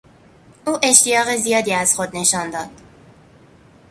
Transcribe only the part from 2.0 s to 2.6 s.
نشان